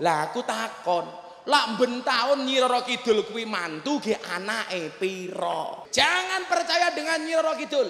Lah 0.00 0.30
aku 0.30 0.40
takon, 0.42 1.04
lak 1.46 1.76
ben 1.76 2.00
taun 2.00 2.48
Nyi 2.48 2.58
Roro 2.58 2.80
Kidul 2.86 3.28
kuwi 3.28 3.44
mantu 3.44 4.00
ge 4.00 4.16
anake 4.18 4.96
pira? 4.96 5.84
Jangan 5.92 6.48
percaya 6.48 6.90
dengan 6.96 7.20
Nyi 7.22 7.34
Roro 7.36 7.54
Kidul. 7.58 7.88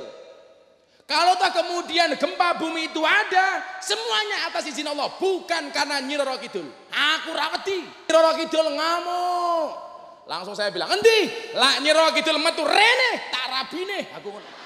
Kalau 1.06 1.36
tak 1.36 1.60
kemudian 1.60 2.16
gempa 2.16 2.56
bumi 2.56 2.88
itu 2.88 3.04
ada, 3.04 3.60
semuanya 3.84 4.48
atas 4.48 4.64
izin 4.64 4.88
Allah, 4.88 5.12
bukan 5.20 5.68
karena 5.70 6.00
Nyi 6.02 6.16
Roro 6.18 6.36
Kidul. 6.40 6.66
Aku 6.90 7.30
rawati. 7.30 7.80
Nyi 7.80 8.11
Roro 8.12 8.32
Kidul 8.40 8.66
ngamuk. 8.72 9.68
Langsung 10.27 10.54
saya 10.54 10.70
bilang, 10.70 10.90
"Endi? 10.90 11.29
Lah 11.54 11.79
Nyi 11.80 11.93
Roro 11.93 12.11
Kidul 12.16 12.40
metu 12.40 12.64
rene, 12.66 13.11
tak 13.30 13.46
rabine." 13.46 14.11
Aku 14.18 14.32
ngono. 14.32 14.61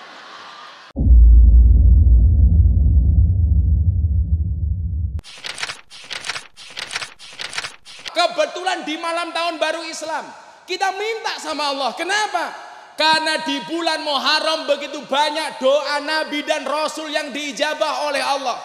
Kebetulan 8.37 8.85
di 8.85 9.01
malam 9.01 9.33
tahun 9.33 9.57
baru 9.57 9.81
Islam, 9.89 10.29
kita 10.69 10.93
minta 10.93 11.41
sama 11.41 11.73
Allah. 11.73 11.97
Kenapa? 11.97 12.53
Karena 13.01 13.41
di 13.49 13.65
bulan 13.65 14.05
Muharram 14.05 14.69
begitu 14.69 15.01
banyak 15.09 15.57
doa 15.57 16.05
Nabi 16.05 16.45
dan 16.45 16.69
Rasul 16.69 17.09
yang 17.09 17.33
diijabah 17.33 18.13
oleh 18.13 18.21
Allah. 18.21 18.61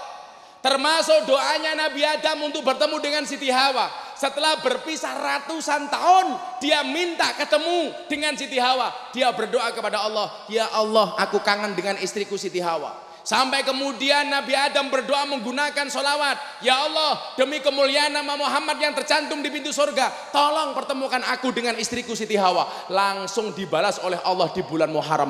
Termasuk 0.59 1.23
doanya 1.23 1.88
Nabi 1.88 2.03
Adam 2.03 2.52
untuk 2.52 2.67
bertemu 2.67 2.99
dengan 2.99 3.23
Siti 3.23 3.48
Hawa. 3.48 3.88
Setelah 4.20 4.59
berpisah 4.59 5.17
ratusan 5.17 5.88
tahun, 5.88 6.35
dia 6.59 6.84
minta 6.84 7.31
ketemu 7.34 7.95
dengan 8.12 8.35
Siti 8.35 8.59
Hawa. 8.59 8.91
Dia 9.15 9.31
berdoa 9.31 9.71
kepada 9.71 10.03
Allah, 10.03 10.27
"Ya 10.51 10.67
Allah, 10.76 11.15
aku 11.15 11.40
kangen 11.40 11.79
dengan 11.79 11.95
istriku 11.98 12.35
Siti 12.35 12.59
Hawa." 12.59 13.10
Sampai 13.21 13.61
kemudian 13.61 14.34
Nabi 14.34 14.57
Adam 14.57 14.89
berdoa 14.89 15.29
menggunakan 15.29 15.85
solawat. 15.93 16.62
Ya 16.66 16.73
Allah, 16.73 17.21
demi 17.38 17.62
kemuliaan 17.62 18.09
nama 18.09 18.34
Muhammad 18.34 18.81
yang 18.81 18.98
tercantum 18.98 19.45
di 19.45 19.53
pintu 19.53 19.70
surga. 19.70 20.34
Tolong 20.34 20.73
pertemukan 20.73 21.21
aku 21.29 21.53
dengan 21.53 21.77
istriku 21.77 22.17
Siti 22.17 22.34
Hawa. 22.34 22.90
Langsung 22.90 23.54
dibalas 23.54 24.01
oleh 24.01 24.18
Allah 24.26 24.49
di 24.49 24.65
bulan 24.65 24.90
Muharram. 24.90 25.29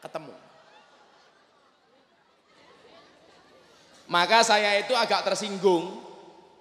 Ketemu. 0.00 0.32
Maka 4.08 4.40
saya 4.40 4.80
itu 4.80 4.96
agak 4.96 5.28
tersinggung. 5.28 6.08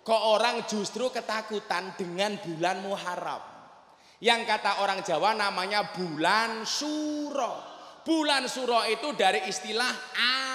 Kok 0.03 0.23
orang 0.39 0.67
justru 0.67 1.07
ketakutan 1.07 1.95
dengan 1.95 2.35
bulan 2.43 2.83
Muharram. 2.83 3.43
Yang 4.19 4.41
kata 4.43 4.83
orang 4.83 4.99
Jawa 5.03 5.35
namanya 5.35 5.87
bulan 5.95 6.67
Suro. 6.67 7.66
Bulan 8.07 8.47
Suro 8.47 8.87
itu 8.87 9.11
dari 9.19 9.51
istilah 9.51 9.91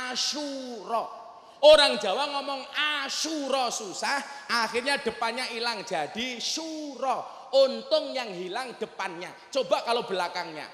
Asyuro. 0.08 1.20
Orang 1.68 2.00
Jawa 2.00 2.32
ngomong 2.32 2.64
Asyuro 3.04 3.68
susah, 3.68 4.48
akhirnya 4.48 4.96
depannya 5.04 5.44
hilang 5.52 5.84
jadi 5.84 6.40
Suro. 6.40 7.44
Untung 7.52 8.16
yang 8.16 8.32
hilang 8.32 8.72
depannya. 8.80 9.28
Coba 9.52 9.84
kalau 9.84 10.08
belakangnya. 10.08 10.64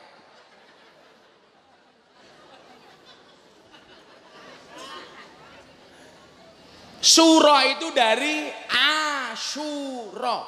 Suro 7.03 7.59
itu 7.67 7.91
dari 7.91 8.47
Asyuro. 8.71 10.39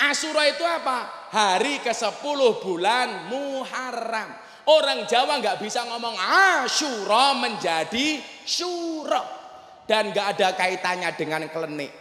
Asyuro 0.00 0.40
itu 0.48 0.64
apa? 0.64 1.28
Hari 1.28 1.84
ke-10 1.84 2.40
bulan 2.64 3.28
Muharram. 3.28 4.43
Orang 4.64 5.04
Jawa 5.04 5.44
nggak 5.44 5.60
bisa 5.60 5.84
ngomong 5.84 6.16
Asyura 6.16 7.36
menjadi 7.36 8.16
Syuro 8.48 9.20
dan 9.84 10.08
nggak 10.08 10.26
ada 10.36 10.48
kaitannya 10.56 11.10
dengan 11.12 11.44
klenik. 11.52 11.92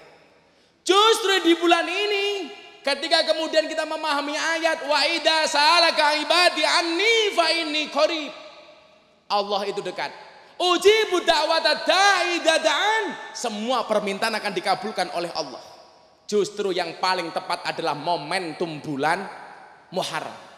Justru 0.84 1.44
di 1.44 1.60
bulan 1.60 1.84
ini 1.84 2.48
ketika 2.84 3.28
kemudian 3.28 3.68
kita 3.68 3.84
memahami 3.84 4.36
ayat 4.36 4.88
wa 4.88 5.00
idza 5.08 5.48
salaka 5.48 6.16
ibadi 6.20 6.64
anni 6.64 7.16
fa 7.36 7.48
inni 7.52 7.84
qarib. 7.92 8.32
Allah 9.28 9.62
itu 9.68 9.84
dekat. 9.84 10.12
Uji 10.60 11.10
da'wata 11.10 11.84
da'i 11.84 12.40
dadaan. 12.40 13.36
Semua 13.36 13.84
permintaan 13.84 14.38
akan 14.40 14.54
dikabulkan 14.54 15.12
oleh 15.18 15.32
Allah. 15.36 15.60
Justru 16.30 16.72
yang 16.72 16.96
paling 17.04 17.34
tepat 17.36 17.68
adalah 17.68 17.98
momentum 17.98 18.80
bulan 18.80 19.28
Muharram. 19.92 20.53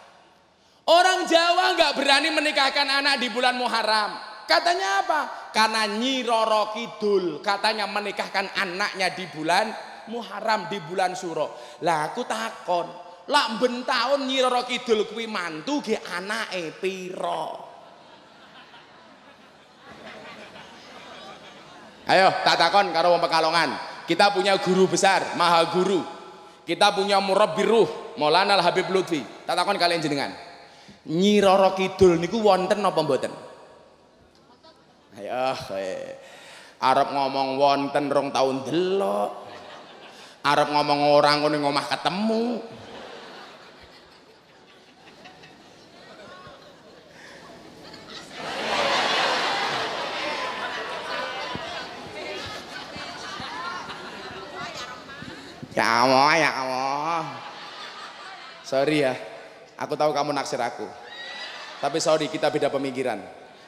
Orang 0.86 1.26
Jawa 1.26 1.74
nggak 1.74 1.98
berani 1.98 2.30
menikahkan 2.30 2.86
anak 2.86 3.18
di 3.18 3.34
bulan 3.34 3.58
Muharram. 3.58 4.22
Katanya 4.46 5.02
apa? 5.02 5.50
Karena 5.50 5.90
Nyi 5.90 6.22
Roro 6.22 6.70
Kidul 6.78 7.42
katanya 7.42 7.90
menikahkan 7.90 8.54
anaknya 8.54 9.10
di 9.18 9.26
bulan 9.34 9.74
Muharram 10.14 10.70
di 10.70 10.78
bulan 10.86 11.18
Suro. 11.18 11.58
Lah 11.82 12.14
aku 12.14 12.22
takon, 12.30 12.86
lak 13.26 13.58
ben 13.58 13.82
taun 13.82 14.30
Nyi 14.30 14.46
Roro 14.46 14.62
Kidul 14.70 15.10
kuwi 15.10 15.26
mantu 15.26 15.82
ge 15.82 15.98
anake 15.98 16.78
pira? 16.78 17.66
Ayo 22.06 22.30
tak 22.46 22.62
takon 22.62 22.94
karo 22.94 23.18
wong 23.18 23.22
Pekalongan. 23.26 23.70
Kita 24.06 24.30
punya 24.30 24.54
guru 24.62 24.86
besar, 24.86 25.34
maha 25.34 25.66
guru. 25.74 26.06
Kita 26.62 26.94
punya 26.94 27.18
murabbiruh, 27.18 28.14
Maulana 28.22 28.54
Al 28.54 28.62
Habib 28.62 28.86
Lutfi. 28.94 29.26
Tak 29.50 29.58
takon 29.58 29.82
kalian 29.82 29.98
jenengan. 29.98 30.30
Nyi 31.06 31.38
Roro 31.38 31.78
Kidul 31.78 32.18
niku 32.18 32.42
wonten 32.42 32.82
napa 32.82 33.06
mboten? 33.06 33.30
Ayo. 35.22 35.54
Arab 36.82 37.08
ngomong 37.14 37.62
wonten 37.62 38.10
rong 38.10 38.30
tahun 38.34 38.66
delok. 38.66 39.32
Arab 40.46 40.70
ngomong 40.74 41.00
orang 41.14 41.42
ngono 41.42 41.58
ngomah 41.62 41.86
ketemu. 41.90 42.46
Ya 55.76 56.08
Allah, 56.08 56.32
ya 56.40 56.52
Allah. 56.56 57.24
Sorry 58.64 59.04
ya. 59.04 59.35
Aku 59.76 60.00
tahu 60.00 60.16
kamu 60.16 60.32
naksir 60.32 60.60
aku. 60.60 60.88
Tapi 61.84 61.98
sorry, 62.00 62.32
kita 62.32 62.48
beda 62.48 62.72
pemikiran. 62.72 63.20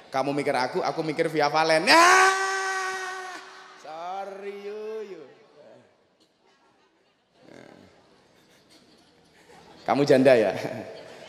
Kamu 0.07 0.31
mikir 0.31 0.55
aku, 0.55 0.79
aku 0.79 1.03
mikir 1.03 1.27
via 1.27 1.51
Valen. 1.51 1.83
Ya! 1.83 2.31
Sorry 3.83 4.55
yuyu. 4.63 5.23
Kamu 9.83 10.07
janda 10.07 10.35
ya? 10.35 10.55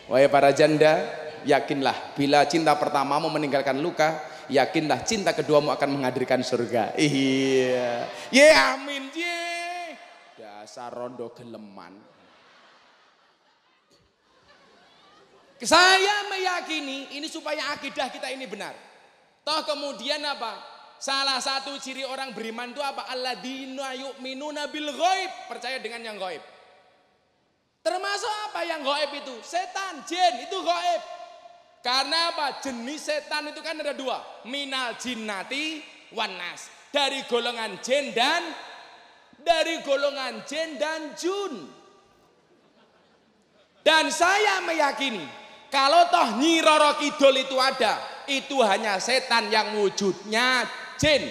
Wahai 0.07 0.31
para 0.31 0.55
janda, 0.55 1.03
yakinlah 1.43 2.15
bila 2.15 2.47
cinta 2.47 2.75
pertamamu 2.79 3.27
meninggalkan 3.31 3.77
luka, 3.83 4.23
yakinlah 4.47 5.03
cinta 5.03 5.35
keduamu 5.35 5.75
akan 5.75 5.99
menghadirkan 5.99 6.43
surga. 6.47 6.95
Iya. 6.95 8.07
Ye 8.31 8.49
amin 8.55 9.11
ye. 9.15 9.43
Dasar 10.39 10.95
rondo 10.95 11.35
geleman. 11.35 12.18
Saya 15.59 16.31
meyakini 16.31 17.19
ini 17.19 17.27
supaya 17.27 17.75
akidah 17.75 18.07
kita 18.15 18.31
ini 18.31 18.47
benar. 18.47 18.75
Toh 19.43 19.67
kemudian 19.67 20.23
apa? 20.23 20.55
Salah 20.99 21.39
satu 21.39 21.79
ciri 21.79 22.03
orang 22.07 22.35
beriman 22.35 22.71
itu 22.71 22.83
apa? 22.83 23.07
Alladzina 23.11 23.95
yu'minuna 23.95 24.71
bil 24.71 24.91
ghaib, 24.95 25.31
percaya 25.51 25.79
dengan 25.83 26.03
yang 26.03 26.19
gaib. 26.19 26.43
Termasuk 27.83 28.35
apa 28.51 28.61
yang 28.67 28.83
gaib 28.83 29.11
itu? 29.15 29.35
Setan, 29.43 30.03
jin, 30.07 30.47
itu 30.47 30.59
gaib. 30.63 31.03
Karena 31.83 32.35
apa? 32.35 32.59
Jenis 32.59 33.07
setan 33.07 33.51
itu 33.51 33.63
kan 33.63 33.79
ada 33.79 33.95
dua. 33.95 34.19
Minal 34.47 34.99
jinnati 34.99 35.83
wanas. 36.11 36.71
Dari 36.91 37.23
golongan 37.31 37.79
jin 37.79 38.11
dan 38.11 38.43
dari 39.39 39.79
golongan 39.87 40.43
jin 40.43 40.77
dan 40.77 41.15
jun. 41.15 41.71
Dan 43.87 44.11
saya 44.11 44.61
meyakini 44.67 45.38
kalau 45.69 46.09
toh 46.09 46.41
Nyi 46.41 46.65
Roro 46.65 46.97
Kidul 46.97 47.45
itu 47.45 47.57
ada, 47.61 48.25
itu 48.25 48.57
hanya 48.65 48.97
setan 48.97 49.53
yang 49.53 49.77
wujudnya 49.77 50.65
jin. 50.97 51.29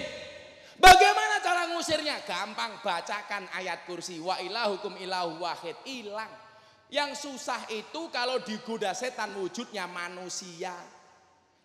Bagaimana 0.78 1.42
cara 1.42 1.74
ngusirnya? 1.74 2.22
Gampang 2.22 2.78
bacakan 2.78 3.50
ayat 3.50 3.82
kursi 3.82 4.22
wa 4.22 4.38
ilahukum 4.38 4.94
ilahu 5.02 5.42
wahid 5.42 5.74
hilang. 5.82 6.30
Yang 6.88 7.28
susah 7.28 7.66
itu 7.68 8.08
kalau 8.14 8.40
digoda 8.40 8.94
setan 8.94 9.34
wujudnya 9.36 9.90
manusia. 9.90 10.72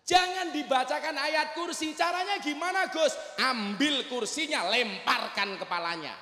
Jangan 0.04 0.52
dibacakan 0.52 1.16
ayat 1.16 1.56
kursi. 1.56 1.96
Caranya 1.96 2.36
gimana 2.42 2.92
Gus? 2.92 3.16
Ambil 3.40 4.04
kursinya, 4.10 4.68
lemparkan 4.68 5.56
kepalanya. 5.56 6.12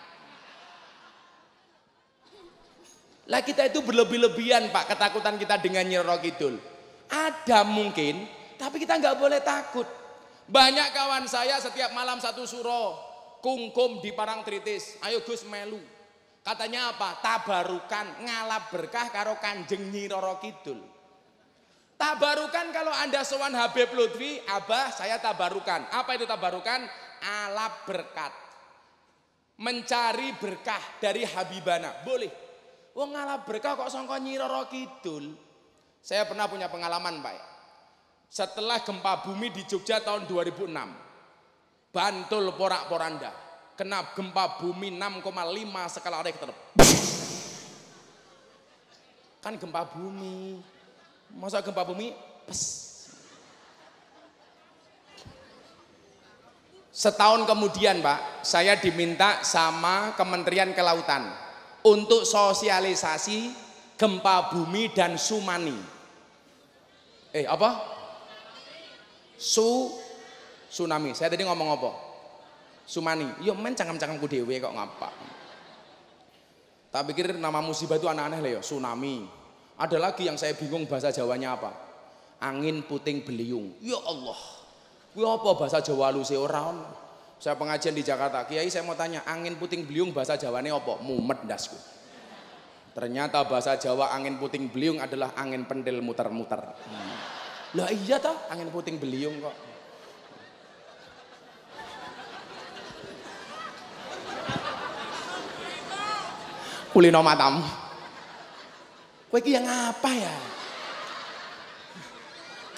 Lah 3.30 3.38
kita 3.42 3.70
itu 3.70 3.84
berlebih-lebihan 3.86 4.74
Pak 4.74 4.94
ketakutan 4.94 5.38
kita 5.38 5.62
dengan 5.62 5.86
Nyiro 5.86 6.18
Kidul. 6.18 6.58
Ada 7.06 7.62
mungkin, 7.62 8.26
tapi 8.58 8.82
kita 8.82 8.98
nggak 8.98 9.16
boleh 9.20 9.38
takut. 9.44 9.86
Banyak 10.50 10.90
kawan 10.90 11.30
saya 11.30 11.62
setiap 11.62 11.94
malam 11.94 12.18
satu 12.18 12.42
suro 12.42 12.98
kungkum 13.38 14.02
di 14.02 14.10
parang 14.10 14.42
tritis. 14.42 14.98
Ayo 15.06 15.22
Gus 15.22 15.46
melu. 15.46 15.78
Katanya 16.42 16.90
apa? 16.90 17.22
Tabarukan 17.22 18.26
ngalap 18.26 18.74
berkah 18.74 19.06
karo 19.14 19.38
Kanjeng 19.38 19.94
Nyi 19.94 20.10
Roro 20.10 20.42
Kidul. 20.42 20.82
Tabarukan 21.94 22.74
kalau 22.74 22.90
Anda 22.90 23.22
sowan 23.22 23.54
Habib 23.54 23.94
Lutfi, 23.94 24.42
Abah 24.50 24.90
saya 24.90 25.22
tabarukan. 25.22 25.86
Apa 25.94 26.18
itu 26.18 26.26
tabarukan? 26.26 26.82
Alap 27.22 27.86
berkat. 27.86 28.34
Mencari 29.62 30.34
berkah 30.34 30.82
dari 30.98 31.22
Habibana. 31.22 32.02
Boleh. 32.02 32.41
Wong 32.92 33.16
ngalap 33.16 33.48
berkah 33.48 33.72
kok 33.72 33.88
sangka 33.88 34.20
Nyi 34.20 34.36
Roro 34.36 34.68
Kidul. 34.68 35.32
Saya 36.04 36.28
pernah 36.28 36.44
punya 36.44 36.68
pengalaman, 36.68 37.24
Pak. 37.24 37.36
Setelah 38.28 38.80
gempa 38.84 39.24
bumi 39.24 39.48
di 39.52 39.64
Jogja 39.64 40.00
tahun 40.00 40.28
2006. 40.28 40.68
Bantul 41.92 42.56
porak-poranda 42.56 43.32
kena 43.76 44.12
gempa 44.12 44.60
bumi 44.60 44.92
6,5 44.96 45.92
skala 45.92 46.24
Richter. 46.24 46.50
Kan 49.40 49.56
gempa 49.56 49.84
bumi. 49.88 50.60
Masa 51.36 51.64
gempa 51.64 51.84
bumi? 51.84 52.12
Pes. 52.48 52.92
Setahun 56.92 57.48
kemudian 57.48 58.04
Pak, 58.04 58.44
saya 58.44 58.76
diminta 58.76 59.40
sama 59.40 60.12
Kementerian 60.12 60.76
Kelautan 60.76 61.51
untuk 61.82 62.22
sosialisasi 62.22 63.50
gempa 63.98 64.50
bumi 64.54 64.90
dan 64.94 65.18
tsunami. 65.18 65.78
Eh 67.34 67.46
apa? 67.46 67.70
Su 69.38 69.94
tsunami. 70.70 71.14
Saya 71.14 71.30
tadi 71.32 71.42
ngomong 71.46 71.68
apa? 71.74 71.90
Sumani. 72.82 73.46
Yo 73.46 73.54
men 73.54 73.78
cangkem-cangkemku 73.78 74.26
dhewe 74.26 74.58
kok 74.58 74.74
ngapa. 74.74 75.08
Tak 76.92 77.08
pikir 77.08 77.40
nama 77.40 77.64
musibah 77.64 77.96
itu 77.96 78.04
aneh-aneh 78.04 78.44
lah 78.44 78.50
ya, 78.58 78.60
tsunami. 78.60 79.24
Ada 79.80 79.96
lagi 79.96 80.28
yang 80.28 80.36
saya 80.36 80.52
bingung 80.52 80.84
bahasa 80.84 81.08
Jawanya 81.08 81.56
apa? 81.56 81.72
Angin 82.36 82.84
puting 82.84 83.24
beliung. 83.24 83.72
Ya 83.80 83.96
Allah. 83.96 84.36
Kuwi 85.16 85.24
apa 85.24 85.50
bahasa 85.56 85.80
Jawa 85.80 86.12
lu 86.12 86.20
sih 86.24 86.36
Saya 87.42 87.58
pengajian 87.58 87.90
di 87.90 88.06
Jakarta. 88.06 88.46
Kiai 88.46 88.70
saya 88.70 88.86
mau 88.86 88.94
tanya, 88.94 89.26
angin 89.26 89.58
puting 89.58 89.82
beliung 89.82 90.14
bahasa 90.14 90.38
Jawane 90.38 90.70
apa? 90.70 91.02
Mumet 91.02 91.42
dasku. 91.42 91.74
Ternyata 92.94 93.42
bahasa 93.42 93.74
Jawa 93.74 94.14
angin 94.14 94.38
puting 94.38 94.70
beliung 94.70 95.02
adalah 95.02 95.34
angin 95.34 95.66
pendel 95.66 95.98
muter-muter. 95.98 96.62
Hmm. 96.62 97.14
Lah 97.74 97.90
iya 97.90 98.22
toh, 98.22 98.46
angin 98.46 98.70
puting 98.70 99.02
beliung 99.02 99.42
kok. 99.42 99.56
kulino 106.92 107.24
matamu. 107.24 107.64
Kowe 109.32 109.40
yang 109.40 109.64
apa 109.64 110.10
ya? 110.12 110.34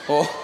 Oh. 0.07 0.44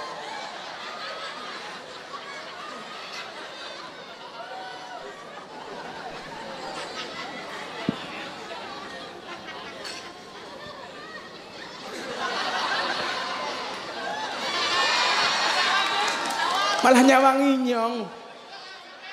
Malah 16.80 17.02
nyawangi 17.04 17.52
nyong. 17.68 17.94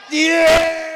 Yeah. 0.07 0.87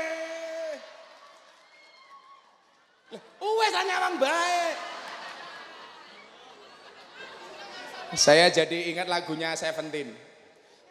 Saya 8.11 8.51
jadi 8.51 8.91
ingat 8.91 9.07
lagunya 9.07 9.55
Seventeen. 9.55 10.11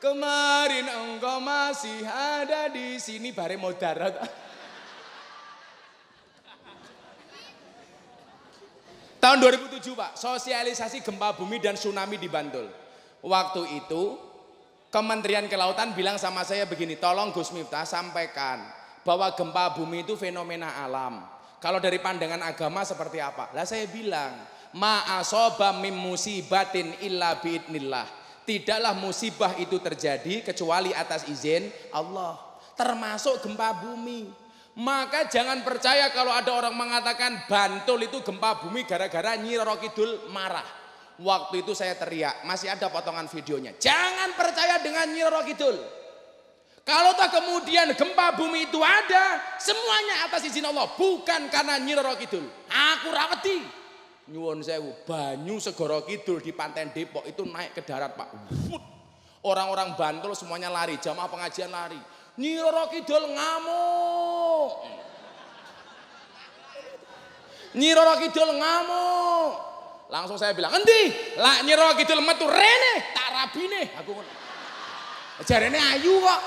Kemarin 0.01 0.89
engkau 0.89 1.37
masih 1.45 2.01
ada 2.09 2.73
di 2.73 2.97
sini 2.97 3.37
bare 3.37 3.61
darat. 3.77 4.17
Tahun 9.21 9.37
2007 9.37 9.93
Pak, 9.93 10.17
sosialisasi 10.17 11.05
gempa 11.05 11.37
bumi 11.37 11.61
dan 11.61 11.77
tsunami 11.77 12.17
di 12.17 12.25
Bantul. 12.25 12.73
Waktu 13.21 13.85
itu 13.85 14.17
Kementerian 14.91 15.47
Kelautan 15.47 15.95
bilang 15.95 16.19
sama 16.19 16.43
saya 16.43 16.67
begini, 16.67 16.99
tolong 16.99 17.31
Gus 17.31 17.55
Miftah 17.55 17.87
sampaikan 17.87 18.59
bahwa 19.07 19.31
gempa 19.39 19.79
bumi 19.79 20.03
itu 20.03 20.19
fenomena 20.19 20.83
alam. 20.83 21.23
Kalau 21.63 21.79
dari 21.79 22.03
pandangan 22.03 22.43
agama 22.43 22.83
seperti 22.83 23.23
apa? 23.23 23.55
Lah 23.55 23.63
saya 23.63 23.87
bilang, 23.87 24.35
ma'asoba 24.75 25.79
mim 25.79 25.95
musibatin 25.95 26.91
illa 27.07 27.39
biidnillah. 27.39 28.19
Tidaklah 28.43 28.99
musibah 28.99 29.55
itu 29.63 29.79
terjadi 29.79 30.43
kecuali 30.43 30.91
atas 30.91 31.23
izin 31.31 31.71
Allah. 31.95 32.35
Termasuk 32.75 33.47
gempa 33.47 33.71
bumi. 33.79 34.27
Maka 34.75 35.31
jangan 35.31 35.63
percaya 35.63 36.11
kalau 36.11 36.35
ada 36.35 36.51
orang 36.51 36.75
mengatakan 36.75 37.47
Bantul 37.47 38.11
itu 38.11 38.27
gempa 38.27 38.59
bumi 38.59 38.83
gara-gara 38.89 39.39
Nyi 39.39 39.55
marah. 40.35 40.80
Waktu 41.21 41.61
itu 41.61 41.77
saya 41.77 41.93
teriak, 42.01 42.49
masih 42.49 42.73
ada 42.73 42.89
potongan 42.89 43.29
videonya. 43.29 43.77
Jangan 43.77 44.33
percaya 44.33 44.81
dengan 44.81 45.05
Nyi 45.13 45.21
Roro 45.21 45.45
Kidul. 45.45 45.77
Kalau 46.81 47.13
tak 47.13 47.37
kemudian 47.37 47.93
gempa 47.93 48.33
bumi 48.41 48.73
itu 48.73 48.81
ada, 48.81 49.37
semuanya 49.61 50.25
atas 50.25 50.49
izin 50.49 50.65
Allah, 50.65 50.89
bukan 50.97 51.53
karena 51.53 51.77
Nyi 51.77 51.93
Roro 51.93 52.17
Kidul. 52.17 52.49
Aku 52.73 53.13
rawati 53.13 53.81
nyuwun 54.31 54.63
sewu 54.63 54.95
banyu 55.03 55.59
segoro 55.59 56.07
kidul 56.07 56.39
di 56.39 56.55
pantai 56.55 56.87
Depok 56.95 57.27
itu 57.27 57.43
naik 57.43 57.75
ke 57.75 57.83
darat 57.83 58.15
Pak. 58.15 58.31
Orang-orang 59.43 59.99
Bantul 59.99 60.39
semuanya 60.39 60.71
lari 60.71 61.01
jamaah 61.03 61.27
pengajian 61.27 61.73
lari. 61.73 61.99
Nyiroro 62.39 62.87
Kidul 62.93 63.25
ngamuk. 63.35 64.73
Nyiroro 67.75 68.15
Kidul 68.23 68.51
ngamuk 68.55 69.70
langsung 70.11 70.37
saya 70.37 70.53
bilang 70.53 70.75
endi 70.75 71.15
lah 71.39 71.63
Nyiroro 71.63 71.95
Kidul 71.97 72.21
metu 72.21 72.51
rene 72.51 72.95
tak 73.15 73.29
rabine 73.31 73.83
aku 73.97 74.13
jarene 75.47 75.79
ayu 75.97 76.21
kok 76.21 76.41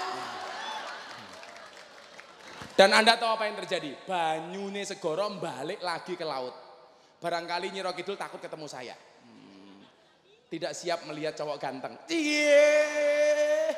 dan 2.77 2.89
anda 2.91 3.15
tahu 3.15 3.39
apa 3.39 3.47
yang 3.47 3.57
terjadi 3.63 3.95
banyune 4.05 4.83
segoro 4.83 5.31
balik 5.39 5.79
lagi 5.79 6.13
ke 6.19 6.27
laut 6.27 6.63
Barangkali 7.23 7.71
Nyi 7.71 7.79
Kidul 7.95 8.19
takut 8.19 8.43
ketemu 8.43 8.67
saya. 8.67 8.99
Hmm, 9.23 9.79
tidak 10.51 10.75
siap 10.75 11.07
melihat 11.07 11.31
cowok 11.39 11.55
ganteng. 11.55 11.95
Cie. 12.03 13.71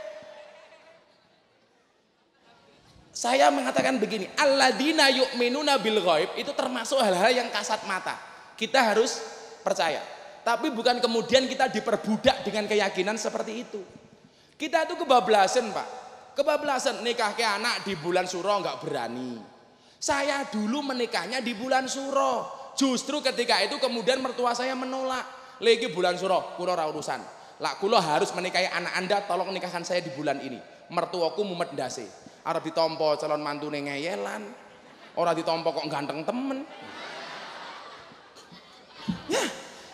Saya 3.13 3.53
mengatakan 3.53 4.01
begini, 4.01 4.25
alladzina 4.33 5.13
yu'minuna 5.13 5.77
bil 5.77 6.01
ghaib 6.01 6.33
itu 6.41 6.50
termasuk 6.57 6.98
hal-hal 7.05 7.38
yang 7.38 7.53
kasat 7.53 7.86
mata. 7.86 8.17
Kita 8.57 8.81
harus 8.81 9.21
percaya. 9.65 10.05
Tapi 10.45 10.69
bukan 10.69 11.01
kemudian 11.01 11.50
kita 11.50 11.74
diperbudak 11.74 12.45
dengan 12.45 12.69
keyakinan 12.69 13.17
seperti 13.17 13.65
itu. 13.65 13.81
Kita 14.53 14.86
itu 14.86 14.93
kebablasan, 15.01 15.74
Pak. 15.74 15.88
Kebablasan 16.38 17.01
nikah 17.01 17.34
ke 17.34 17.41
anak 17.41 17.81
di 17.81 17.98
bulan 17.98 18.29
suro 18.29 18.62
nggak 18.62 18.86
berani. 18.86 19.41
Saya 19.98 20.45
dulu 20.45 20.86
menikahnya 20.86 21.41
di 21.41 21.57
bulan 21.57 21.89
suro. 21.89 22.45
Justru 22.77 23.25
ketika 23.25 23.57
itu 23.65 23.81
kemudian 23.81 24.22
mertua 24.22 24.53
saya 24.53 24.77
menolak. 24.77 25.25
Lagi 25.63 25.89
bulan 25.89 26.19
suro, 26.19 26.53
kulo 26.60 26.75
urusan. 26.75 27.19
Lah 27.63 27.79
kulo 27.79 27.95
harus 27.98 28.36
menikahi 28.36 28.67
anak 28.67 28.93
anda, 29.00 29.17
tolong 29.24 29.50
nikahkan 29.55 29.88
saya 29.88 30.03
di 30.03 30.12
bulan 30.12 30.43
ini. 30.43 30.60
Mertuaku 30.91 31.41
mumet 31.41 31.72
dasi. 31.74 32.05
Arab 32.45 32.62
ditompo 32.62 33.17
calon 33.17 33.41
mantu 33.41 33.72
ngeyelan. 33.72 34.43
Orang 35.15 35.34
ditompo 35.34 35.72
kok 35.72 35.88
ganteng 35.88 36.22
temen. 36.27 36.67
Ya, 39.31 39.41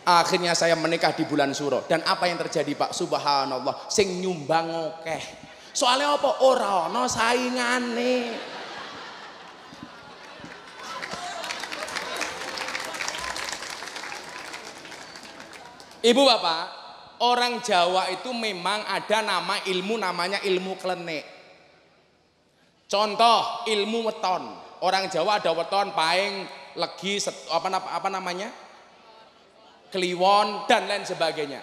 akhirnya 0.05 0.57
saya 0.57 0.73
menikah 0.77 1.13
di 1.13 1.23
bulan 1.25 1.53
suro. 1.53 1.85
Dan 1.85 2.01
apa 2.05 2.25
yang 2.25 2.41
terjadi 2.41 2.73
Pak? 2.73 2.91
Subhanallah, 2.93 3.89
sing 3.91 4.21
nyumbang 4.21 4.67
oke. 4.69 5.17
Soalnya 5.71 6.19
apa? 6.19 6.43
Ora 6.43 6.91
no 6.91 7.07
saingane. 7.07 8.49
Ibu 16.01 16.21
bapak, 16.25 16.63
orang 17.21 17.61
Jawa 17.61 18.09
itu 18.09 18.33
memang 18.33 18.81
ada 18.89 19.21
nama 19.21 19.61
ilmu 19.69 20.01
namanya 20.01 20.41
ilmu 20.41 20.73
klenik. 20.81 21.21
Contoh 22.89 23.69
ilmu 23.69 24.09
weton. 24.09 24.43
Orang 24.81 25.13
Jawa 25.13 25.37
ada 25.37 25.53
weton, 25.53 25.93
paing, 25.93 26.49
legi, 26.73 27.21
apa, 27.53 27.69
apa 27.69 28.09
namanya? 28.09 28.49
Kliwon 29.91 30.65
dan 30.65 30.87
lain 30.87 31.03
sebagainya. 31.03 31.61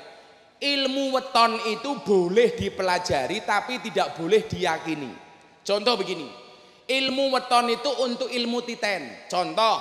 Ilmu 0.58 1.14
weton 1.16 1.58
itu 1.72 2.02
boleh 2.04 2.54
dipelajari 2.54 3.42
tapi 3.42 3.80
tidak 3.80 4.14
boleh 4.20 4.44
diyakini. 4.44 5.10
Contoh 5.62 5.94
begini, 5.96 6.26
Ilmu 6.88 7.28
weton 7.36 7.68
itu 7.68 7.90
untuk 8.00 8.32
ilmu 8.32 8.64
titen. 8.64 9.28
Contoh, 9.28 9.76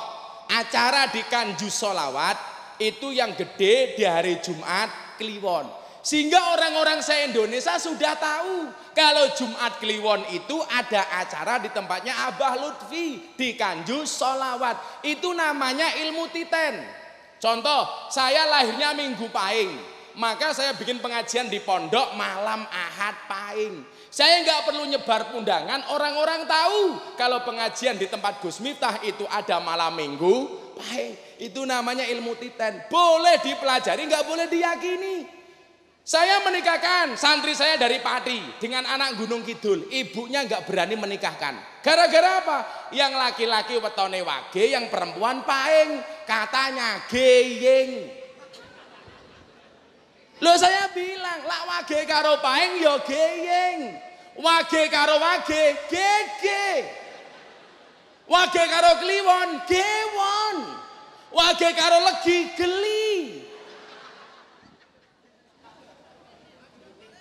acara 0.51 1.07
di 1.07 1.23
Kanjus 1.23 1.79
Solawat 1.79 2.35
itu 2.83 3.15
yang 3.15 3.31
gede 3.31 3.95
di 3.95 4.03
hari 4.03 4.43
Jumat 4.43 5.15
Kliwon. 5.15 5.71
Sehingga 6.03 6.55
orang-orang 6.55 6.99
se-Indonesia 6.99 7.79
sudah 7.79 8.19
tahu 8.19 8.67
kalau 8.91 9.31
Jumat 9.39 9.79
Kliwon 9.79 10.19
itu 10.35 10.59
ada 10.67 11.07
acara 11.15 11.63
di 11.63 11.71
tempatnya 11.71 12.27
Abah 12.27 12.59
Lutfi 12.59 13.31
di 13.39 13.55
Kanjus 13.55 14.11
Solawat. 14.11 15.03
Itu 15.07 15.31
namanya 15.31 15.95
ilmu 16.03 16.27
titen. 16.35 17.06
Contoh, 17.37 18.09
saya 18.09 18.49
lahirnya 18.49 18.97
Minggu 18.97 19.29
Pahing. 19.29 19.97
Maka 20.17 20.49
saya 20.49 20.73
bikin 20.73 20.97
pengajian 20.97 21.45
di 21.45 21.61
pondok 21.61 22.17
malam 22.17 22.65
Ahad 22.73 23.29
Pahing. 23.29 23.85
Saya 24.09 24.41
nggak 24.41 24.65
perlu 24.65 24.89
nyebar 24.89 25.29
undangan, 25.37 25.93
orang-orang 25.93 26.49
tahu 26.49 26.97
kalau 27.13 27.45
pengajian 27.45 28.01
di 28.01 28.09
tempat 28.09 28.41
Gus 28.41 28.57
Miftah 28.57 28.97
itu 29.05 29.29
ada 29.29 29.61
malam 29.61 29.93
minggu, 29.93 30.49
baik. 30.73 31.37
Itu 31.37 31.69
namanya 31.69 32.01
ilmu 32.09 32.33
titen. 32.41 32.89
Boleh 32.89 33.37
dipelajari, 33.45 34.09
nggak 34.09 34.25
boleh 34.25 34.49
diyakini. 34.49 35.36
Saya 36.07 36.39
menikahkan 36.39 37.19
santri 37.19 37.51
saya 37.51 37.75
dari 37.75 37.99
Pati 37.99 38.63
dengan 38.63 38.87
anak 38.87 39.19
Gunung 39.19 39.43
Kidul. 39.43 39.91
Ibunya 39.91 40.47
nggak 40.47 40.63
berani 40.63 40.95
menikahkan. 40.95 41.83
Gara-gara 41.83 42.39
apa? 42.39 42.59
Yang 42.95 43.11
laki-laki 43.19 43.75
wetone 43.75 44.23
wage, 44.23 44.71
yang 44.71 44.87
perempuan 44.87 45.43
paeng. 45.43 45.99
Katanya 46.23 47.03
geyeng. 47.11 48.07
Loh 50.39 50.55
saya 50.55 50.87
bilang, 50.95 51.43
lak 51.43 51.63
wage 51.75 51.99
karo 52.07 52.39
paeng 52.39 52.79
yo 52.79 53.03
ya 53.03 53.03
geyeng. 53.03 53.79
Wage 54.39 54.87
karo 54.87 55.19
wage, 55.19 55.91
gege. 55.91 56.87
Wage 58.31 58.63
karo 58.63 58.91
kliwon, 59.03 59.49
gewon. 59.67 60.57
Wage 61.35 61.67
karo 61.75 61.99
legi, 61.99 62.55
geli. 62.55 63.46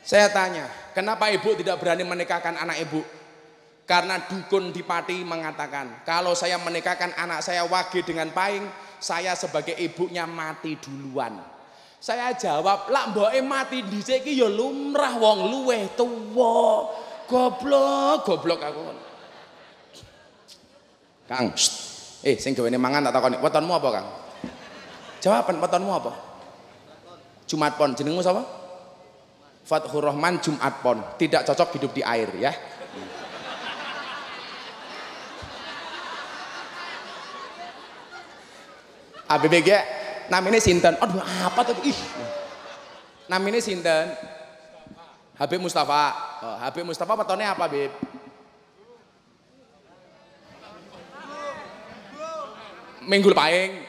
Saya 0.06 0.30
tanya, 0.30 0.70
kenapa 0.94 1.26
ibu 1.34 1.50
tidak 1.58 1.82
berani 1.82 2.06
menikahkan 2.06 2.54
anak 2.54 2.78
ibu? 2.78 3.02
Karena 3.90 4.22
dukun 4.22 4.70
di 4.70 4.86
Pati 4.86 5.26
mengatakan, 5.26 6.06
kalau 6.06 6.30
saya 6.38 6.62
menikahkan 6.62 7.10
anak 7.18 7.42
saya 7.42 7.66
wage 7.66 8.06
dengan 8.06 8.30
paing, 8.30 8.62
saya 9.02 9.34
sebagai 9.34 9.75
ibunya 9.75 10.22
mati 10.22 10.78
duluan. 10.78 11.42
Saya 11.98 12.30
jawab, 12.38 12.86
lah 12.86 13.10
mboke 13.10 13.40
mati 13.42 13.82
dhisik 13.82 14.22
iki 14.22 14.38
ya 14.38 14.46
lumrah 14.46 15.18
wong 15.18 15.50
luweh 15.50 15.90
tuwa. 15.98 16.86
Goblok, 17.26 18.22
goblok 18.22 18.62
aku. 18.62 18.80
Kang, 21.26 21.50
shh. 21.58 22.22
eh 22.22 22.38
sing 22.38 22.54
gawe 22.54 22.70
mangan 22.78 23.10
tak 23.10 23.14
takoni, 23.18 23.42
wetonmu 23.42 23.75
apa, 23.75 23.88
Kang? 23.90 24.06
Jawaban 25.18 25.58
wetonmu 25.58 25.90
apa? 25.90 26.12
Jumat 27.50 27.75
Pon, 27.75 27.98
jenengmu 27.98 28.22
sapa? 28.22 28.65
Fathur 29.66 30.06
Rahman 30.06 30.38
Jumat 30.38 30.78
Pon. 30.78 31.02
Tidak 31.18 31.42
cocok 31.42 31.68
hidup 31.75 31.90
di 31.90 32.02
air 32.06 32.30
ya. 32.38 32.54
ABBG 39.26 39.70
namanya 40.30 40.62
sinten? 40.62 40.94
Aduh 41.02 41.18
apa 41.18 41.66
tuh? 41.66 41.75
Ih. 41.82 41.99
Namanya 43.26 43.58
sinten? 43.58 44.14
Habib 45.35 45.58
Mustafa. 45.58 46.14
Oh, 46.46 46.56
Habib 46.62 46.87
Mustafa 46.87 47.18
petone 47.18 47.42
apa, 47.42 47.66
Bib? 47.66 47.90
Minggu 53.02 53.35
paing. 53.35 53.82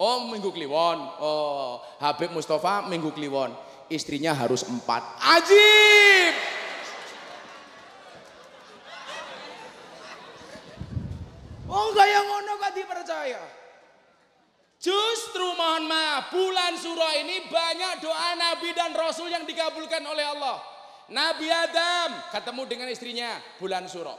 Oh, 0.00 0.32
Minggu 0.32 0.48
Kliwon. 0.48 0.98
Oh, 1.20 1.84
Habib 2.00 2.32
Mustafa 2.32 2.88
Minggu 2.88 3.12
Kliwon. 3.12 3.67
Istrinya 3.88 4.36
harus 4.36 4.64
empat. 4.68 5.00
Ajib. 5.20 6.34
Oh, 11.68 11.92
yang 11.92 12.24
ngono 12.24 12.52
kok 12.56 12.72
dipercaya? 12.72 13.42
Justru 14.78 15.44
mohon 15.58 15.90
maaf, 15.90 16.30
bulan 16.30 16.78
surah 16.78 17.12
ini 17.18 17.50
banyak 17.50 17.98
doa 17.98 18.30
Nabi 18.38 18.70
dan 18.72 18.94
Rasul 18.94 19.28
yang 19.28 19.42
dikabulkan 19.42 20.00
oleh 20.06 20.22
Allah. 20.22 20.62
Nabi 21.08 21.48
Adam 21.48 22.30
ketemu 22.30 22.62
dengan 22.68 22.88
istrinya 22.92 23.30
bulan 23.58 23.88
surah. 23.90 24.16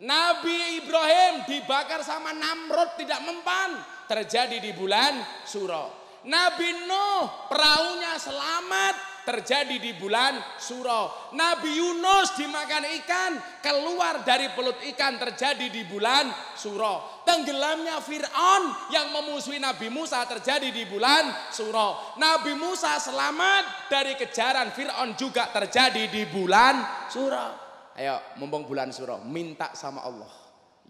Nabi 0.00 0.80
Ibrahim 0.80 1.44
dibakar 1.44 2.00
sama 2.00 2.32
Namrud 2.32 2.96
tidak 2.96 3.20
mempan 3.24 3.78
terjadi 4.08 4.58
di 4.58 4.72
bulan 4.72 5.20
surah. 5.44 5.99
Nabi 6.26 6.68
Nuh 6.84 7.48
perahunya 7.48 8.20
selamat 8.20 8.94
terjadi 9.24 9.76
di 9.78 9.92
bulan 9.96 10.36
Suro. 10.58 11.32
Nabi 11.36 11.78
Yunus 11.78 12.34
dimakan 12.34 12.84
ikan, 13.00 13.32
keluar 13.62 14.24
dari 14.26 14.50
pelut 14.52 14.76
ikan 14.92 15.16
terjadi 15.16 15.70
di 15.70 15.86
bulan 15.86 16.28
Suro. 16.56 17.22
Tenggelamnya 17.24 18.02
Fir'aun 18.02 18.90
yang 18.90 19.14
memusuhi 19.14 19.62
Nabi 19.62 19.86
Musa 19.92 20.24
terjadi 20.26 20.74
di 20.74 20.84
bulan 20.88 21.30
Suro. 21.54 22.18
Nabi 22.18 22.58
Musa 22.58 22.98
selamat 22.98 23.88
dari 23.92 24.18
kejaran 24.18 24.74
Fir'aun 24.74 25.14
juga 25.14 25.48
terjadi 25.54 26.10
di 26.10 26.26
bulan 26.26 27.06
Suro. 27.08 27.70
Ayo, 27.94 28.34
mumpung 28.40 28.66
bulan 28.66 28.90
Suro, 28.90 29.20
minta 29.22 29.72
sama 29.76 30.02
Allah. 30.02 30.32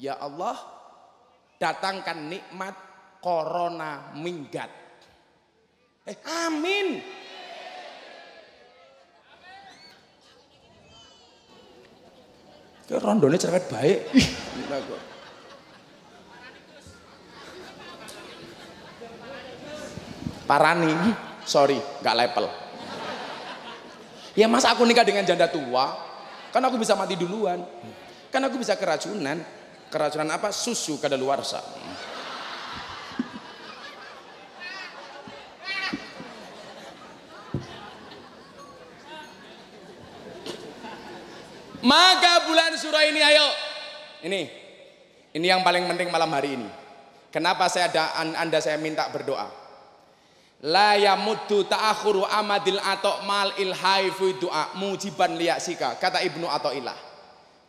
Ya 0.00 0.16
Allah, 0.16 0.56
datangkan 1.60 2.16
nikmat 2.24 2.74
corona 3.20 4.16
minggat. 4.16 4.89
Eh, 6.08 6.16
amin. 6.46 6.86
Ke 12.88 12.98
rondone 12.98 13.36
cerewet 13.38 13.70
baik. 13.70 13.98
Parani, 20.50 20.90
sorry, 21.46 21.78
nggak 22.02 22.16
level. 22.18 22.46
Ya 24.34 24.50
masa 24.50 24.74
aku 24.74 24.82
nikah 24.82 25.06
dengan 25.06 25.22
janda 25.22 25.46
tua? 25.46 25.94
Kan 26.50 26.66
aku 26.66 26.78
bisa 26.78 26.98
mati 26.98 27.14
duluan. 27.14 27.62
Kan 28.34 28.42
aku 28.42 28.58
bisa 28.58 28.74
keracunan. 28.74 29.38
Keracunan 29.90 30.30
apa? 30.34 30.50
Susu 30.50 30.98
kadaluarsa. 30.98 31.62
Maka 31.62 31.89
bulan 42.50 42.74
surah 42.74 43.06
ini 43.06 43.20
ayo. 43.22 43.46
Ini. 44.26 44.42
Ini 45.30 45.46
yang 45.46 45.62
paling 45.62 45.86
penting 45.86 46.10
malam 46.10 46.34
hari 46.34 46.58
ini. 46.58 46.66
Kenapa 47.30 47.70
saya 47.70 47.86
ada 47.86 48.18
Anda 48.18 48.58
saya 48.58 48.74
minta 48.82 49.06
berdoa? 49.06 49.46
La 50.66 50.98
yamuddu 50.98 51.64
ta'akhuru 51.70 52.26
amadil 52.26 52.82
atok 52.82 53.22
mal 53.22 53.54
ilhai 53.56 54.10
fi 54.10 54.34
du'a 54.36 54.74
mujiban 54.76 55.38
liyasika 55.38 55.96
kata 56.02 56.20
Ibnu 56.26 56.50
Athaillah. 56.50 56.98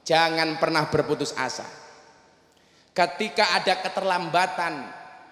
Jangan 0.01 0.57
pernah 0.57 0.89
berputus 0.89 1.31
asa. 1.37 1.63
Ketika 2.91 3.61
ada 3.61 3.79
keterlambatan 3.85 4.73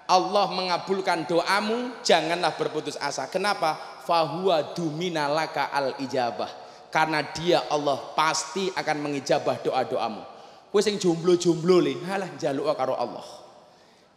Allah 0.06 0.46
mengabulkan 0.54 1.26
doamu, 1.26 2.00
janganlah 2.06 2.54
berputus 2.54 2.96
asa. 3.02 3.26
Kenapa? 3.28 3.76
Fahuwa 4.06 4.78
dumina 4.78 5.28
laka 5.28 5.74
al 5.74 5.98
ijabah 6.00 6.69
karena 6.90 7.22
dia 7.22 7.66
Allah 7.70 7.98
pasti 8.18 8.74
akan 8.74 8.98
mengijabah 9.06 9.62
doa-doamu. 9.62 10.22
Kowe 10.70 10.82
sing 10.82 11.02
jomblo-jomblo 11.02 11.82
le, 11.82 11.98
halah 12.06 12.30
njaluk 12.38 12.70
karo 12.78 12.94
Allah. 12.94 13.26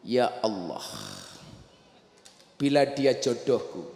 Ya 0.05 0.29
Allah. 0.45 0.85
Bila 2.61 2.85
dia 2.85 3.17
jodohku, 3.17 3.88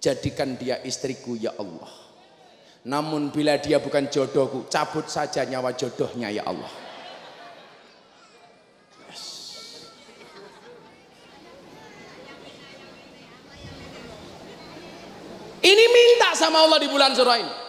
jadikan 0.00 0.56
dia 0.56 0.80
istriku 0.84 1.36
ya 1.36 1.52
Allah. 1.60 1.88
Namun 2.84 3.32
bila 3.32 3.56
dia 3.56 3.80
bukan 3.80 4.08
jodohku, 4.08 4.68
cabut 4.68 5.08
saja 5.08 5.44
nyawa 5.44 5.72
jodohnya 5.72 6.28
ya 6.28 6.44
Allah. 6.44 6.72
Ini 15.64 15.84
minta 15.88 16.36
sama 16.36 16.60
Allah 16.60 16.76
di 16.76 16.92
bulan 16.92 17.16
surah 17.16 17.40
ini. 17.40 17.63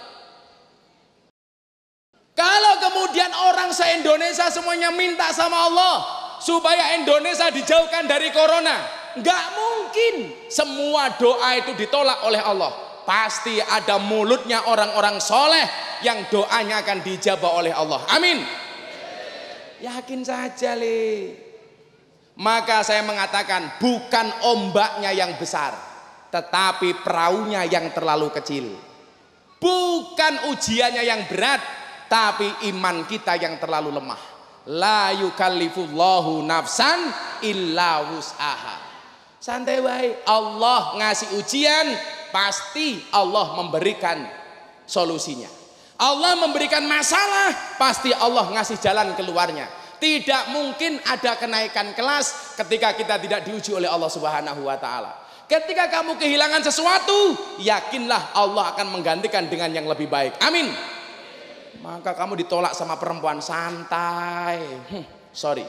Kalau 2.36 2.74
kemudian 2.84 3.32
orang 3.32 3.72
se-Indonesia 3.72 4.52
semuanya 4.52 4.92
minta 4.92 5.32
sama 5.32 5.72
Allah 5.72 5.96
supaya 6.44 7.00
Indonesia 7.00 7.48
dijauhkan 7.48 8.04
dari 8.12 8.28
corona, 8.36 8.76
nggak 9.16 9.44
mungkin 9.56 10.16
semua 10.52 11.16
doa 11.16 11.56
itu 11.56 11.72
ditolak 11.80 12.28
oleh 12.28 12.44
Allah. 12.44 12.76
Pasti 13.08 13.56
ada 13.64 14.02
mulutnya 14.02 14.68
orang-orang 14.68 15.24
soleh 15.24 15.64
yang 16.04 16.28
doanya 16.28 16.84
akan 16.84 17.00
dijabah 17.06 17.52
oleh 17.56 17.72
Allah. 17.72 18.04
Amin. 18.12 18.44
Yakin 19.80 20.22
saja, 20.26 20.76
Le. 20.76 21.32
Maka 22.36 22.84
saya 22.84 23.00
mengatakan 23.08 23.80
bukan 23.80 24.28
ombaknya 24.44 25.16
yang 25.16 25.40
besar, 25.40 25.72
tetapi 26.36 27.00
perahunya 27.00 27.64
yang 27.72 27.96
terlalu 27.96 28.28
kecil. 28.36 28.76
Bukan 29.62 30.52
ujiannya 30.52 31.04
yang 31.06 31.24
berat, 31.32 31.64
tapi 32.06 32.48
iman 32.74 33.06
kita 33.06 33.38
yang 33.38 33.58
terlalu 33.58 33.94
lemah. 33.94 34.22
La 34.66 35.14
yukallifullahu 35.14 36.42
nafsan 36.42 37.00
illa 37.46 38.02
wus'aha. 38.10 38.76
Santai 39.38 39.78
wae, 39.78 40.26
Allah 40.26 40.98
ngasih 40.98 41.38
ujian, 41.38 41.94
pasti 42.34 42.98
Allah 43.14 43.54
memberikan 43.62 44.26
solusinya. 44.90 45.46
Allah 46.02 46.34
memberikan 46.42 46.82
masalah, 46.90 47.78
pasti 47.78 48.10
Allah 48.10 48.50
ngasih 48.58 48.82
jalan 48.82 49.14
keluarnya. 49.14 49.70
Tidak 50.02 50.52
mungkin 50.52 50.98
ada 51.06 51.38
kenaikan 51.40 51.94
kelas 51.94 52.58
ketika 52.58 52.98
kita 52.98 53.16
tidak 53.22 53.46
diuji 53.48 53.72
oleh 53.72 53.88
Allah 53.88 54.10
Subhanahu 54.10 54.66
wa 54.66 54.76
taala. 54.82 55.14
Ketika 55.46 55.94
kamu 55.94 56.18
kehilangan 56.18 56.66
sesuatu, 56.66 57.38
yakinlah 57.62 58.34
Allah 58.34 58.74
akan 58.74 58.98
menggantikan 58.98 59.46
dengan 59.46 59.70
yang 59.70 59.86
lebih 59.86 60.10
baik. 60.10 60.42
Amin. 60.42 60.74
Maka 61.86 62.18
kamu 62.18 62.34
ditolak 62.42 62.74
sama 62.74 62.98
perempuan 62.98 63.38
santai. 63.46 64.58
Hmm, 64.90 65.06
sorry. 65.30 65.62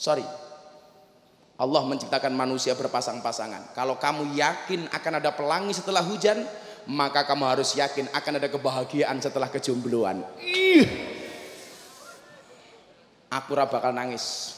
Sorry. 0.00 0.24
Allah 1.60 1.82
menciptakan 1.84 2.32
manusia 2.32 2.72
berpasang-pasangan. 2.72 3.76
Kalau 3.76 4.00
kamu 4.00 4.32
yakin 4.32 4.88
akan 4.88 5.12
ada 5.20 5.36
pelangi 5.36 5.76
setelah 5.76 6.00
hujan, 6.00 6.48
maka 6.88 7.28
kamu 7.28 7.44
harus 7.44 7.76
yakin 7.76 8.08
akan 8.08 8.40
ada 8.40 8.48
kebahagiaan 8.48 9.20
setelah 9.20 9.52
kejombloan. 9.52 10.24
Ih. 10.40 10.88
Aku 13.28 13.52
ora 13.52 13.68
bakal 13.68 13.92
nangis. 13.92 14.56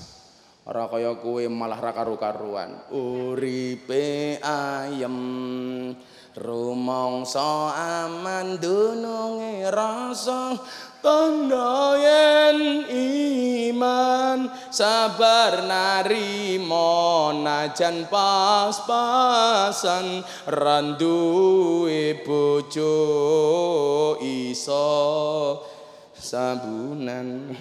Ora 0.63 0.87
kowe 0.87 1.43
malah 1.51 1.83
ra 1.83 1.91
karu-karuan. 1.91 2.87
Uripe 2.95 4.39
ayem 4.39 5.17
rumangsa 6.39 7.75
aman 8.05 8.55
dununge 8.63 9.67
rasa 9.67 10.55
tanda 11.03 11.99
yen 11.99 12.87
iman 13.71 14.47
sabar 14.71 15.67
narimo 15.67 17.35
najan 17.41 18.07
pas-pasan 18.07 19.27
randuwe 20.47 22.21
bojo 22.23 22.95
iso 24.23 24.87
sabunan 26.15 27.57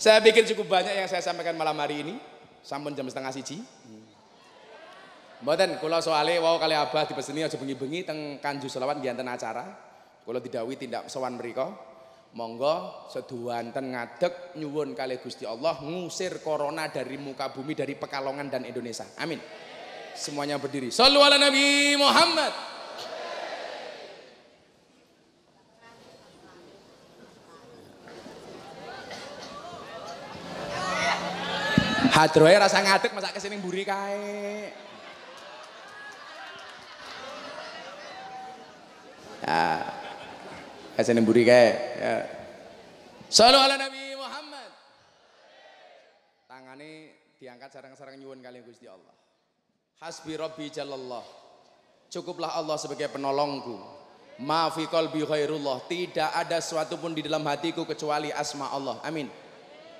Saya 0.00 0.16
pikir 0.24 0.48
cukup 0.48 0.80
banyak 0.80 0.96
yang 0.96 1.04
saya 1.04 1.20
sampaikan 1.20 1.52
malam 1.60 1.76
hari 1.76 2.00
ini. 2.00 2.16
Sampun 2.64 2.96
jam 2.96 3.04
setengah 3.04 3.36
siji. 3.36 3.60
Mboten 5.40 5.80
kula 5.80 6.04
soale 6.04 6.36
wau 6.36 6.60
kali 6.60 6.76
abah 6.76 7.08
dipeseni 7.08 7.40
aja 7.40 7.56
bengi-bengi 7.56 8.04
teng 8.04 8.36
Kanju 8.44 8.68
Selawat 8.68 9.00
nggih 9.00 9.16
acara. 9.24 9.64
Kula 10.20 10.36
didhawuhi 10.36 10.76
tindak 10.76 11.08
sowan 11.08 11.40
mriku. 11.40 11.64
Monggo 12.30 13.08
seduanten 13.10 13.90
ngadeg 13.90 14.54
nyuwun 14.60 14.94
kali 14.94 15.18
Gusti 15.18 15.42
Allah 15.42 15.82
ngusir 15.82 16.38
corona 16.44 16.86
dari 16.86 17.18
muka 17.18 17.50
bumi 17.50 17.74
dari 17.74 17.98
Pekalongan 17.98 18.46
dan 18.46 18.62
Indonesia. 18.68 19.02
Amin. 19.18 19.40
Semuanya 20.14 20.60
berdiri. 20.60 20.92
Sallu 20.94 21.18
ala 21.24 21.40
Nabi 21.40 21.96
Muhammad. 21.98 22.52
Hadroe 32.14 32.54
rasa 32.60 32.84
ngadeg 32.84 33.10
masak 33.16 33.32
ke 33.34 33.40
sini 33.40 33.56
mburi 33.56 33.82
kae. 33.82 34.89
Ya. 39.44 39.86
Ke 40.96 41.02
sini 41.06 41.20
mburi 41.24 41.48
kae. 41.48 41.68
Ya. 41.96 42.14
Sallu 43.30 43.56
ala 43.56 43.78
Nabi 43.78 44.18
Muhammad. 44.18 44.70
Tangane 46.50 46.90
diangkat 47.40 47.70
sarang-sarang 47.72 48.18
nyuwun 48.18 48.42
kali 48.44 48.60
Gusti 48.66 48.90
Allah. 48.90 49.14
Hasbi 50.02 50.36
Rabbi 50.36 50.68
Jalallah. 50.68 51.24
Cukuplah 52.10 52.58
Allah 52.58 52.76
sebagai 52.76 53.08
penolongku. 53.08 53.78
Maafi 54.40 54.88
qalbi 54.88 55.22
khairullah. 55.24 55.84
Tidak 55.86 56.30
ada 56.36 56.58
sesuatu 56.58 56.98
pun 56.98 57.14
di 57.14 57.22
dalam 57.22 57.44
hatiku 57.46 57.84
kecuali 57.86 58.32
asma 58.34 58.72
Allah. 58.72 58.98
Amin. 59.06 59.28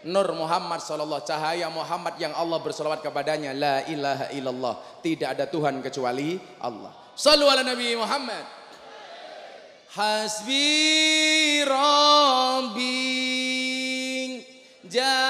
Nur 0.01 0.33
Muhammad 0.33 0.81
sallallahu 0.81 1.29
cahaya 1.29 1.69
Muhammad 1.69 2.17
yang 2.17 2.33
Allah 2.33 2.57
bersolawat 2.65 3.05
kepadanya 3.05 3.53
la 3.53 3.85
ilaha 3.85 4.33
illallah 4.33 4.75
tidak 5.05 5.37
ada 5.37 5.45
Tuhan 5.45 5.85
kecuali 5.85 6.41
Allah 6.57 6.89
Sallu 7.13 7.45
ala 7.45 7.61
Nabi 7.61 7.93
Muhammad 8.01 8.60
Hasbi 9.91 11.67
Rabbi 11.67 12.79
Jalallah 14.89 15.30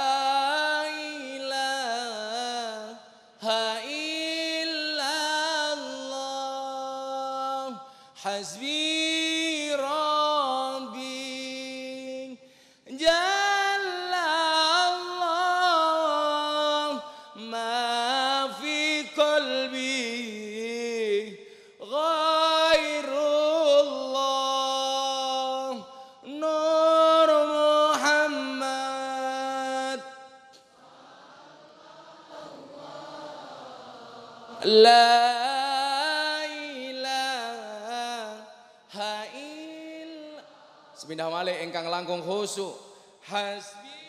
pindah 41.05 41.29
malih 41.29 41.57
ingkang 41.63 41.87
langkung 41.89 42.21
khusyuk. 42.21 42.77
Hasbi 43.21 44.01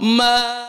ما 0.00 0.67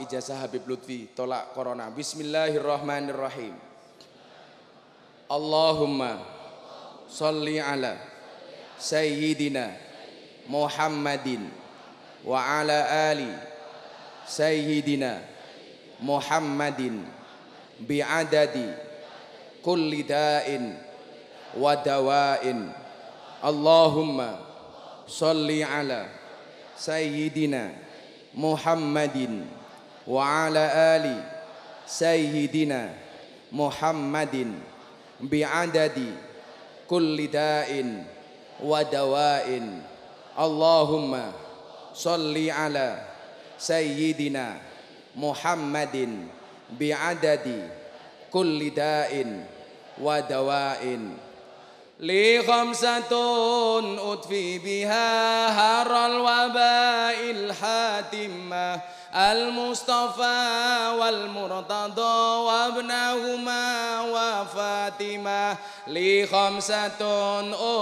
ijazah 0.00 0.48
Habib 0.48 0.64
Lutfi 0.64 1.12
tolak 1.12 1.52
corona. 1.52 1.92
Bismillahirrahmanirrahim. 1.92 3.52
Allahumma 5.28 6.24
salli 7.06 7.60
ala 7.60 8.00
sayyidina 8.80 9.76
Muhammadin 10.48 11.52
wa 12.24 12.40
ala 12.40 13.12
ali 13.12 13.30
sayyidina 14.24 15.20
Muhammadin 16.00 17.04
bi'adadi 17.84 18.72
kulli 19.60 20.02
da'in 20.02 20.80
wa 21.60 21.76
dawa'in. 21.76 22.72
Allahumma 23.44 24.40
salli 25.04 25.60
ala 25.60 26.08
sayyidina 26.74 27.76
Muhammadin 28.32 29.59
wa 30.10 30.50
ala 30.50 30.98
ali 30.98 31.14
sayyidina 31.86 32.90
Muhammadin 33.54 34.58
bi'adadi 35.22 36.10
kulli 36.90 37.30
da'in 37.30 38.02
wa 38.58 38.82
dawa'in 38.82 39.78
Allahumma 40.34 41.30
salli 41.94 42.50
ala 42.50 42.98
sayyidina 43.54 44.58
Muhammadin 45.14 46.26
bi'adadi 46.74 47.70
kulli 48.34 48.74
da'in 48.74 49.46
wa 50.02 50.18
dawa'in 50.26 51.14
li 52.02 52.42
khamsatun 52.42 53.94
utfi 53.94 54.58
biha 54.58 55.06
haral 55.54 56.18
waba'il 56.26 57.54
hatimah 57.54 58.99
المصطفى 59.14 60.96
والمرتضى 60.98 62.36
وابنهما 62.46 64.00
وفاطمة 64.00 65.56
لي 65.86 66.26
خمسة 66.26 67.00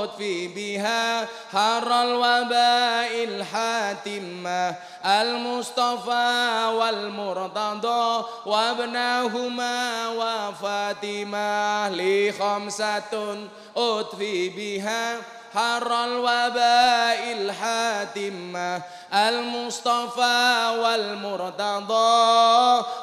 أطفي 0.02 0.48
بها 0.48 1.28
حر 1.52 2.02
الوباء 2.02 3.24
الحاتمة. 3.24 4.74
المصطفى 5.04 6.70
والمرتضى 6.74 8.24
وابنهما 8.46 10.08
وفاطمة 10.08 11.88
لي 11.88 12.32
خمسة 12.32 13.38
أطفي 13.76 14.48
بها 14.48 15.16
حر 15.53 15.91
الوباء 16.05 17.21
الحاتمة 17.37 18.81
المصطفى 19.13 20.41
والمرتضى 20.83 22.13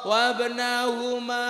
وابنهما 0.05 1.45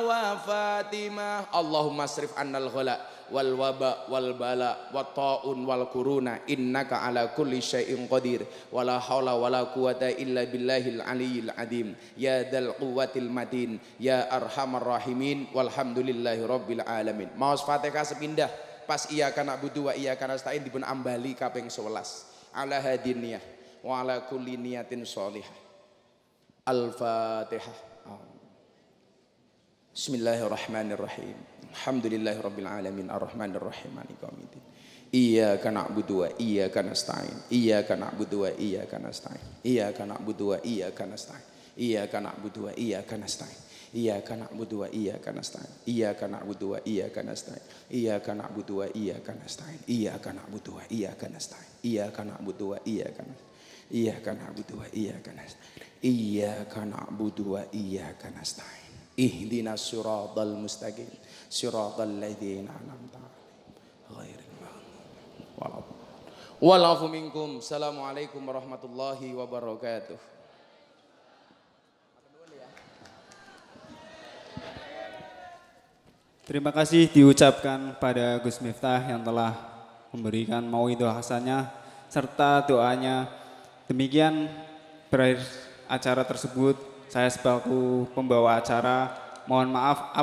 وفاطمة 0.00 1.30
اللهم 1.56 1.98
اصرف 2.00 2.30
عنا 2.38 2.58
الغلاء 2.58 3.00
والوباء 3.32 3.96
والبلاء 4.12 4.76
والطاعون 4.94 5.64
والكورونا 5.66 6.38
إنك 6.50 6.92
على 6.92 7.32
كل 7.36 7.62
شيء 7.62 8.08
قدير 8.10 8.40
ولا 8.72 8.98
حول 9.00 9.30
ولا 9.30 9.62
قوة 9.72 10.02
إلا 10.04 10.44
بالله 10.44 10.84
العلي 11.00 11.38
العظيم 11.48 11.96
يا 12.20 12.42
ذا 12.52 12.58
القوة 12.58 13.12
المتين 13.16 13.78
يا 14.00 14.36
أرحم 14.36 14.76
الراحمين 14.76 15.46
والحمد 15.56 15.98
لله 15.98 16.38
رب 16.46 16.68
العالمين 16.70 17.28
Maos 17.40 17.64
Fatihah 17.64 18.04
sepindah 18.04 18.52
pas 18.87 19.03
iya 19.11 19.35
kana 19.35 19.59
budu 19.59 19.91
wa 19.91 19.93
iya 19.93 20.15
kana 20.15 20.39
stain 20.39 20.63
dipun 20.63 20.87
ambali 20.87 21.35
kaping 21.35 21.67
11 21.67 22.55
ala 22.55 22.79
hadiniyah 22.79 23.43
wa 23.83 23.99
ala 23.99 24.23
kulli 24.25 24.55
niyatin 24.55 25.03
sholihah 25.03 25.51
al-fatihah. 26.63 27.99
Bismillahirrahmanirrahim. 29.97 31.33
Alhamdulillahi 31.73 32.37
rabbil 32.37 32.69
alamin. 32.69 33.09
Arrahmanir 33.09 33.57
rahim 33.57 33.97
maliki 33.97 34.21
yaumiddin. 34.21 34.63
Iyyaka 35.09 35.73
na'budu 35.73 36.21
wa 36.21 36.29
iyyaka 36.37 36.85
nasta'in. 36.85 37.49
Iyyaka 37.49 37.97
na'budu 37.97 38.45
wa 38.45 38.51
iyyaka 38.53 39.01
nasta'in. 39.01 39.41
Iyyaka 39.65 40.05
na'budu 40.05 40.53
wa 40.53 40.57
iyyaka 40.61 41.01
nasta'in. 41.09 41.45
Iyyaka 41.81 42.21
na'budu 42.21 42.69
wa 42.69 42.71
iyyaka 42.77 43.17
nasta'in 43.17 43.66
Iyyaka 43.95 44.35
na'budu 44.35 44.83
wa 44.83 44.87
iyyaka 44.91 45.31
nasta'in. 45.31 45.71
Iyyaka 45.87 46.27
na'budu 46.27 46.75
wa 46.75 46.79
iyyaka 46.83 47.23
nasta'in. 47.23 47.63
Iyyaka 47.87 48.31
na'budu 48.35 48.73
wa 48.83 48.87
iyyaka 48.91 49.31
nasta'in. 49.33 49.79
Iyyaka 49.87 50.29
na'budu 50.35 50.71
wa 50.75 50.83
iyyaka 50.91 51.25
nasta'in. 51.31 51.71
Iyyaka 51.87 52.21
na'budu 52.27 52.65
wa 52.75 52.77
iyyaka 52.83 53.21
nasta'in. 53.23 53.47
Iyyaka 53.87 54.31
na'budu 54.35 54.73
wa 54.75 54.87
iyyaka 54.91 55.31
nasta'in. 55.31 55.83
Iyyaka 56.03 56.81
na'budu 56.83 57.43
wa 57.55 57.61
iyyaka 57.71 58.27
nasta'in. 58.35 58.91
Ihdinas 59.17 59.81
siratal 59.87 60.53
mustaqim. 60.59 61.07
Siratal 61.47 62.19
ladzina 62.19 62.75
an'amta 62.75 63.23
'alaihim 63.23 63.47
ghairil 64.11 64.53
maghdubi 64.61 65.97
Walafu 66.57 67.05
minkum. 67.05 67.61
Assalamualaikum 67.61 68.41
warahmatullahi 68.41 69.29
wabarakatuh. 69.37 70.36
Terima 76.47 76.71
kasih 76.71 77.11
diucapkan 77.11 77.99
pada 77.99 78.39
Gus 78.39 78.63
Miftah 78.63 79.03
yang 79.03 79.19
telah 79.19 79.51
memberikan 80.15 80.63
mau 80.63 80.87
itu 80.87 81.03
hasannya 81.03 81.67
serta 82.07 82.63
doanya. 82.63 83.27
Demikian 83.91 84.47
berakhir 85.11 85.43
acara 85.91 86.23
tersebut. 86.23 86.79
Saya 87.11 87.27
sebagai 87.27 88.07
pembawa 88.15 88.63
acara 88.63 89.11
mohon 89.43 89.75
maaf 89.75 90.15